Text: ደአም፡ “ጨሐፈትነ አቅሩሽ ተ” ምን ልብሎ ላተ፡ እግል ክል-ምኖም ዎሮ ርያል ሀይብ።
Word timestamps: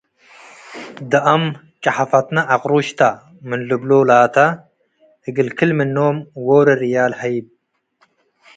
ደአም፡ 1.11 1.43
“ጨሐፈትነ 1.83 2.37
አቅሩሽ 2.53 2.87
ተ” 2.99 3.01
ምን 3.47 3.59
ልብሎ 3.69 3.91
ላተ፡ 4.09 4.35
እግል 5.27 5.49
ክል-ምኖም 5.57 6.17
ዎሮ 6.47 6.67
ርያል 6.81 7.13
ሀይብ። 7.19 7.45